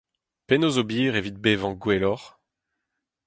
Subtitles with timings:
[0.47, 2.27] Penaos ober evit bevañ gwelloc'h?